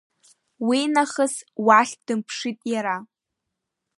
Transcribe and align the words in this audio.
Уи 0.67 0.79
нахыс 0.93 1.35
уахь 1.65 1.93
дымԥшит 2.05 2.59
иара. 2.73 2.97